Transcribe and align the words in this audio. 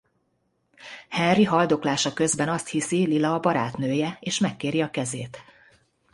Henry 1.09 1.43
haldoklása 1.43 2.13
közben 2.13 2.49
azt 2.49 2.67
hiszi 2.67 3.05
Lila 3.07 3.33
a 3.33 3.39
barátnője 3.39 4.17
és 4.19 4.39
megkéri 4.39 4.81
a 4.81 4.89
kezét. 4.89 5.37